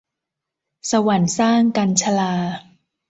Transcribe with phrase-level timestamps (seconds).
[0.91, 2.33] สวรรค์สร้าง- กัญญ์ชลา